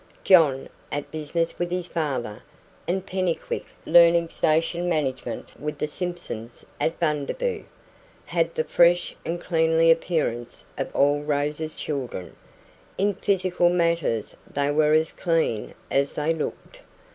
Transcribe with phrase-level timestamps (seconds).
[0.23, 2.41] John, at business with his father,
[2.87, 7.65] and Pennycuick, learning station management with the Simpsons at Bundaboo,
[8.25, 12.35] had the fresh and cleanly appearance of all Rose's children;
[12.97, 16.81] in physical matters they were as clean as they looked.